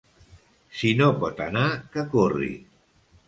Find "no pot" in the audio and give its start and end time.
1.01-1.43